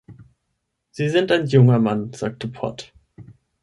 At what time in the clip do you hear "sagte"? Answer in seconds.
2.11-2.47